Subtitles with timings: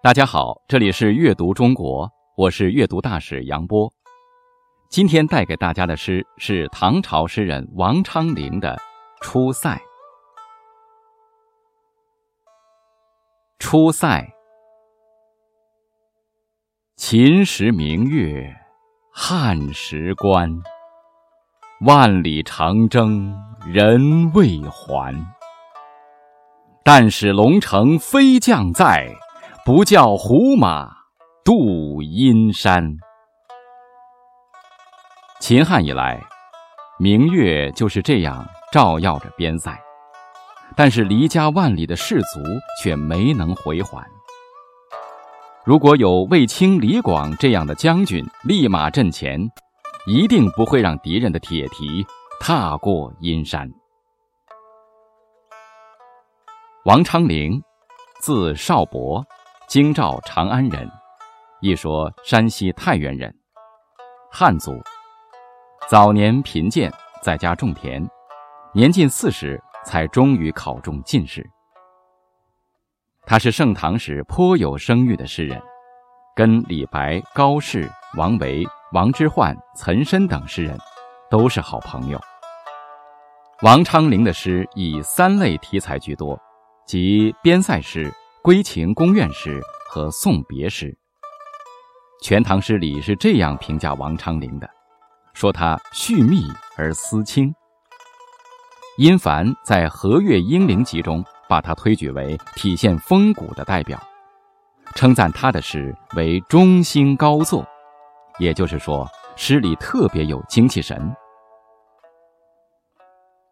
[0.00, 3.92] 大家好，这里是阅读中国，我是阅读大使杨波。
[4.88, 8.76] 今天带给大家的诗是唐朝诗人王昌龄的
[9.20, 9.70] 《出塞》。
[13.58, 14.20] 《出塞》，
[16.94, 18.54] 秦时明月，
[19.12, 20.48] 汉时关。
[21.80, 23.36] 万里长征
[23.66, 25.12] 人未还。
[26.84, 29.12] 但使龙城飞将在，
[29.68, 30.90] 不教胡马
[31.44, 32.96] 度阴山。
[35.40, 36.18] 秦汉以来，
[36.98, 39.78] 明月就是这样照耀着边塞，
[40.74, 42.40] 但是离家万里的士卒
[42.82, 44.02] 却没能回还。
[45.66, 49.38] 如果有卫青、李广这样的将军立马阵前，
[50.06, 52.06] 一定不会让敌人的铁蹄
[52.40, 53.70] 踏过阴山。
[56.86, 57.62] 王昌龄，
[58.22, 59.22] 字少伯，
[59.68, 60.90] 京兆长安人，
[61.60, 63.30] 一说山西太原人，
[64.32, 64.72] 汉族。
[65.90, 68.02] 早年贫贱，在家种田，
[68.72, 71.46] 年近四十才终于考中进士。
[73.26, 75.60] 他是盛唐时颇有声誉的诗人，
[76.34, 80.78] 跟李白、高适、王维、王之涣、岑参等诗人
[81.28, 82.18] 都是好朋友。
[83.60, 86.40] 王昌龄的诗以三类题材居多，
[86.86, 88.10] 即边塞诗、
[88.42, 90.86] 归情宫怨诗和送别诗。
[92.24, 94.68] 《全唐诗》里是这样评价王昌龄的。
[95.34, 97.54] 说他蓄密而思清。
[98.96, 104.02] 殷凡在《和岳英灵集》中把他推举为体现风骨的代表，
[104.96, 107.64] 称赞他的诗为中兴高作，
[108.40, 111.14] 也就是说诗里特别有精气神。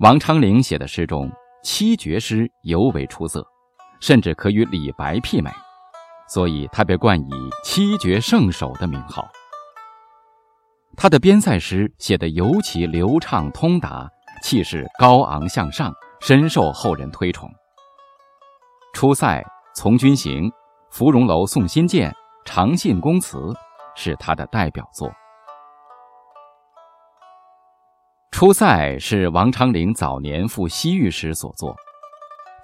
[0.00, 1.30] 王昌龄写的诗中
[1.62, 3.46] 七绝诗尤为出色，
[4.00, 5.50] 甚至可与李白媲美，
[6.28, 7.32] 所以他被冠以
[7.64, 9.28] “七绝圣手”的名号。
[10.96, 14.10] 他的边塞诗写得尤其流畅通达，
[14.42, 17.48] 气势高昂向上，深受后人推崇。
[18.94, 19.40] 《出塞》
[19.74, 20.44] 《从军行》
[20.90, 22.10] 《芙蓉楼送辛渐》
[22.44, 23.38] 《长信宫词》
[23.94, 25.08] 是他的代表作。
[28.32, 31.74] 《出塞》是王昌龄早年赴西域时所作，《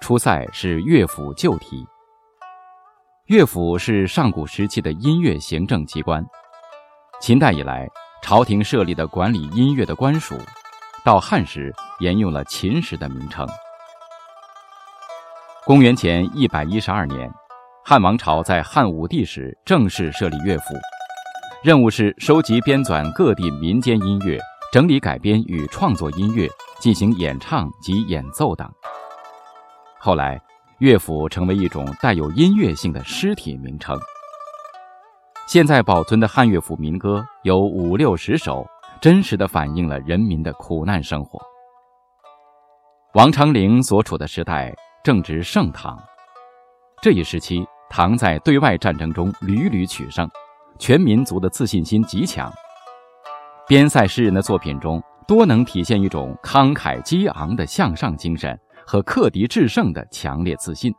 [0.01, 1.85] 出塞》是乐府旧题。
[3.27, 6.25] 乐府是上古时期的音乐行政机关，
[7.21, 7.87] 秦代以来。
[8.21, 10.35] 朝廷设立的管理音乐的官署，
[11.03, 13.47] 到汉时沿用了秦时的名称。
[15.63, 17.31] 公元前一百一十二年，
[17.83, 20.73] 汉王朝在汉武帝时正式设立乐府，
[21.63, 24.39] 任务是收集编纂各地民间音乐，
[24.73, 28.67] 整理改编与创作音乐，进行演唱及演奏等。
[30.05, 30.39] 后来，
[30.77, 33.99] 乐府成为一种带有音乐性的诗体名称。
[35.47, 38.63] 现在保存的汉乐府民歌有五六十首，
[39.01, 41.41] 真实的反映了人民的苦难生活。
[43.15, 44.71] 王昌龄所处的时代
[45.03, 45.97] 正值盛唐，
[47.01, 50.29] 这一时期唐在对外战争中屡屡取胜，
[50.77, 52.53] 全民族的自信心极强。
[53.67, 58.55] 边塞诗人的作品中多能体现一种慷慨激昂的向上精神
[58.85, 60.93] 和克敌制胜的强烈自信，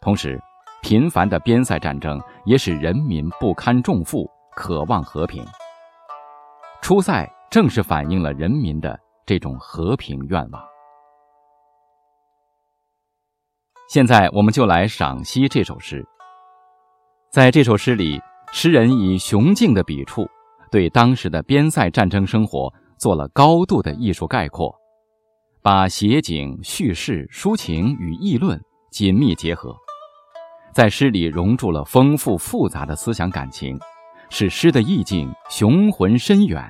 [0.00, 0.40] 同时。
[0.82, 4.26] 频繁的边塞战争也使人民不堪重负，
[4.56, 5.44] 渴望和平。
[6.80, 10.64] 出塞正是反映了人民的这种和平愿望。
[13.90, 16.02] 现在我们就来赏析这首诗。
[17.30, 18.18] 在这首诗里，
[18.50, 20.26] 诗人以雄劲的笔触，
[20.70, 24.74] 对当时的边塞战争生活做了高度的艺术概括，
[25.62, 28.60] 把写景、叙事、抒情与议论
[28.90, 29.76] 紧密结合。
[30.72, 33.78] 在诗里融入了丰富复杂的思想感情，
[34.30, 36.64] 使诗的意境雄浑深远，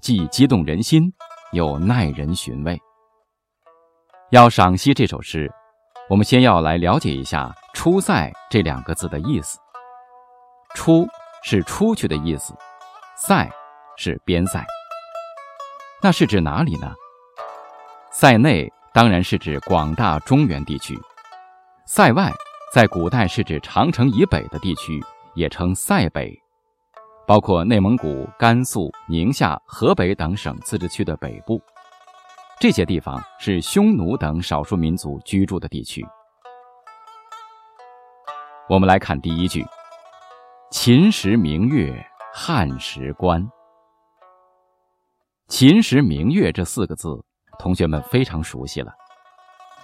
[0.00, 1.12] 既激动人心，
[1.52, 2.78] 又耐人寻味。
[4.30, 5.50] 要赏析这首诗，
[6.10, 9.58] 我们先要来了解一下“出塞”这两个字的意思。
[10.74, 11.06] “出”
[11.42, 12.52] 是出去的意思
[13.16, 13.48] ，“塞”
[13.96, 14.66] 是边塞。
[16.02, 16.92] 那是指哪里呢？
[18.18, 20.98] 塞内当然是指广大中原地区，
[21.84, 22.32] 塞外。
[22.72, 24.98] 在古代是指长城以北的地区，
[25.34, 26.34] 也称塞北，
[27.26, 31.60] 包括内蒙古、甘肃、宁夏、河北等省自治区的北部。
[32.58, 36.02] 这些地方是匈奴等少数民族居住的地区。
[38.66, 39.62] 我们来看第一句
[40.72, 41.94] ：“秦时明月，
[42.32, 43.46] 汉时关。
[45.48, 47.22] ”“秦时明月”这四个字，
[47.58, 48.92] 同学们非常熟悉了。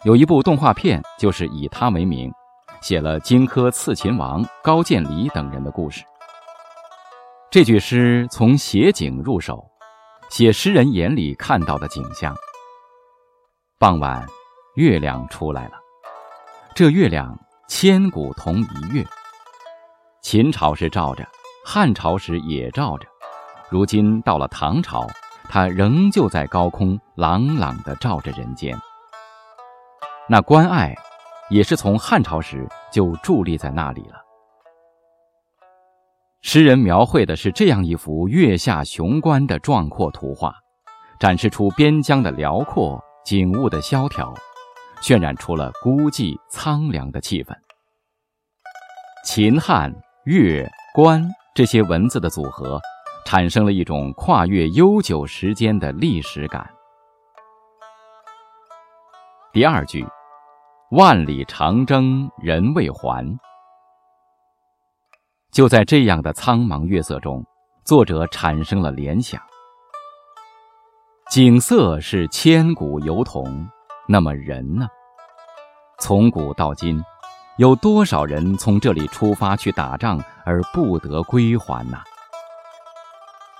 [0.04, 2.32] 有一部动画片就是以他为名。
[2.80, 6.02] 写了荆轲刺秦王、高渐离等人的故事。
[7.48, 9.64] 这句诗从写景入手，
[10.30, 12.34] 写诗人眼里看到的景象。
[13.78, 14.26] 傍晚，
[14.74, 15.74] 月亮出来了，
[16.74, 17.38] 这月亮
[17.68, 19.06] 千古同一月。
[20.20, 21.24] 秦朝时照着，
[21.64, 23.06] 汉朝时也照着，
[23.70, 25.06] 如今到了唐朝，
[25.54, 28.74] 它仍旧在高空朗朗地照着人间。
[30.26, 30.94] 那关隘，
[31.50, 34.14] 也是从汉朝时就伫立在那里了。
[36.40, 40.54] 诗人描绘的是这样一幅月下雄关的壮阔图画，
[41.20, 44.32] 展示出边疆的辽阔、景物的萧条，
[45.02, 47.54] 渲染出了孤寂苍凉的气氛。
[49.26, 49.94] 秦汉
[50.24, 51.22] 越关
[51.54, 52.80] 这些文字的组合，
[53.24, 56.68] 产生了一种跨越悠久时间的历史感。
[59.52, 60.06] 第二句
[60.92, 63.38] ，“万里长征人未还。”
[65.52, 67.44] 就在这样的苍茫月色中，
[67.84, 69.40] 作者产生了联想：
[71.30, 73.68] 景色是千古犹同，
[74.08, 74.88] 那么人呢？
[75.98, 77.02] 从古到今，
[77.58, 81.98] 有多少人从这里出发去打仗而不得归还呢？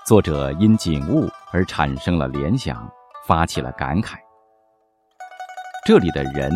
[0.05, 2.91] 作者因景物而产生了联想，
[3.25, 4.17] 发起了感慨。
[5.87, 6.53] 这里的人，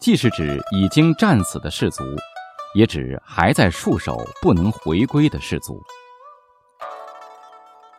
[0.00, 2.02] 既是指已经战死的士卒。
[2.74, 5.80] 也指还在戍守不能回归的士卒。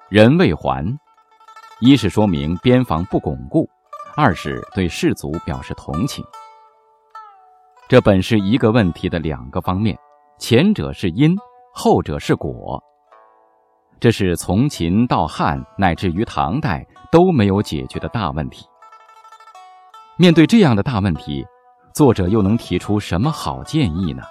[0.09, 0.85] 人未还，
[1.79, 3.65] 一是说明边防不巩固，
[4.17, 6.25] 二是对士卒表示同情。
[7.87, 9.97] 这本是一个问题的两个方面，
[10.37, 11.33] 前者是因，
[11.73, 12.83] 后者是果。
[14.05, 18.69] 这是从秦到汉乃至于唐代都没有解决的大问题。
[20.15, 21.43] 面对这样的大问题，
[21.91, 24.21] 作者又能提出什么好建议呢？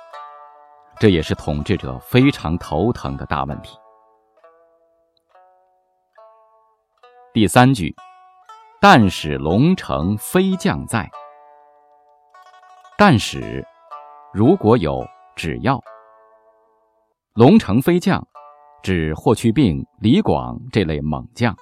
[1.00, 3.76] 这也是统治者非常头疼的大问题。
[7.32, 7.92] 第三句
[8.80, 11.10] ，“但使龙城飞将在。”
[12.96, 13.66] 但使
[14.32, 15.04] 如果有
[15.34, 15.80] 只要，
[17.32, 18.24] 龙城飞将，
[18.84, 21.56] 指霍去病、李广这类猛将。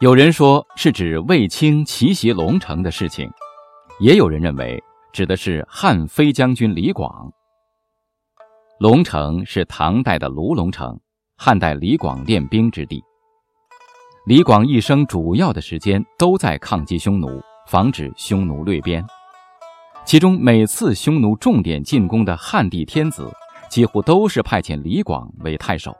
[0.00, 3.30] 有人说是指卫青奇袭龙城的事情，
[4.00, 4.82] 也有人认为
[5.12, 7.30] 指的是汉飞将军李广。
[8.78, 10.98] 龙城是唐代的卢龙城，
[11.36, 13.04] 汉代李广练兵之地。
[14.24, 17.28] 李广一生主要的时间都在抗击匈奴，
[17.66, 19.04] 防止匈奴掠边。
[20.06, 23.30] 其中每次匈奴重点进攻的汉地天子，
[23.72, 25.96] 几乎都是派遣李广为太守，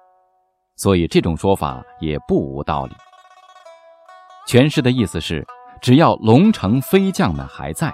[0.77, 2.95] 所以这种说法也不无道理。
[4.47, 5.43] 全诗的意思是，
[5.81, 7.91] 只要龙城飞将们还在，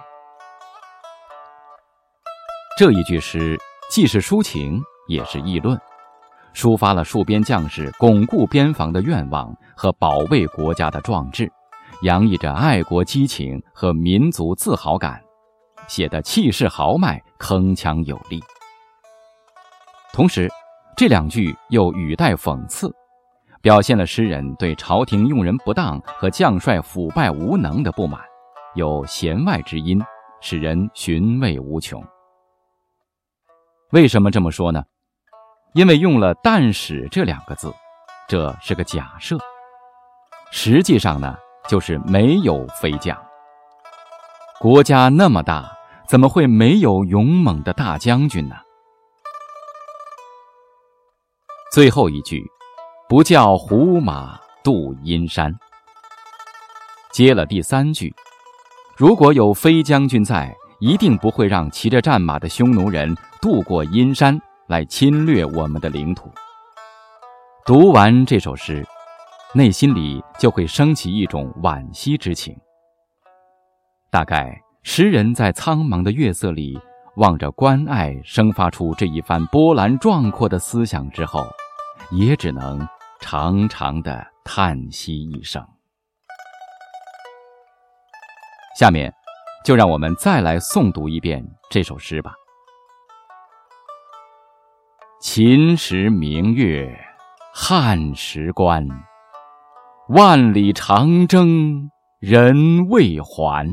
[2.77, 3.57] 这一句诗。
[3.89, 5.81] 既是抒情，也是议论，
[6.53, 11.51] 抒发了戍边将士巩固边防的愿望和保卫国家的壮志，
[12.03, 15.23] 洋溢着爱国激情和民族自豪感，
[15.87, 18.43] 写得气势豪迈、铿锵有力。
[20.13, 20.49] 同时，
[20.97, 22.93] 这两句又语带讽刺，
[23.61, 28.21] 表现了诗人对朝廷用人不当和将帅腐败无能的不满，
[28.75, 30.03] 有弦外之音，
[30.41, 32.03] 使人寻味无穷。
[33.93, 34.83] 为什么这么说呢？
[35.75, 37.73] 因为用了“但使”这两个字，
[38.27, 39.37] 这是个假设。
[40.51, 41.37] 实际上呢，
[41.69, 43.17] 就是没有飞将。
[44.59, 45.71] 国家那么大，
[46.07, 48.57] 怎么会没有勇猛的大将军呢？
[51.73, 52.45] 最后一句
[53.09, 55.55] ，“不教胡马度阴山”，
[57.13, 58.15] 接了第三句，
[58.97, 60.55] 如果有飞将军在。
[60.81, 66.31] 一定不会让骑着战马的匈奴人渡过阴山来侵略我们的领土。
[67.67, 68.87] 读完这首诗，
[69.55, 72.57] 内心里就会升起一种惋惜之情。
[74.09, 76.79] 大概诗人在苍茫的月色里
[77.19, 81.47] 望着关隘，生发出这一番波澜壮阔的思想之后，
[82.11, 82.89] 也只能
[83.21, 85.63] 长长的叹息一声。
[88.77, 89.13] 下面。
[89.65, 92.33] 就让我们再来诵读一遍这首诗吧。
[95.21, 96.99] 秦时明月，
[97.53, 98.89] 汉时关。
[100.09, 103.69] 万里长征人未还。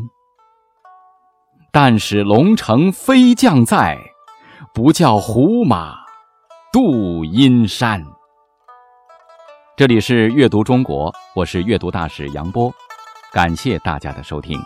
[1.78, 4.00] 但使龙城飞将在，
[4.74, 5.98] 不教胡马
[6.72, 8.02] 度阴山。
[9.76, 12.74] 这里是阅读中国，我是阅读大使杨波，
[13.34, 14.58] 感谢大家的收听。